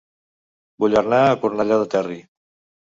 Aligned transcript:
Vull 0.85 0.97
anar 1.03 1.21
a 1.27 1.37
Cornellà 1.45 1.81
del 1.85 1.95
Terri 1.95 2.21